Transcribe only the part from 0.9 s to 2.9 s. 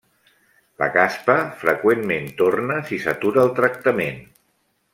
caspa freqüentment torna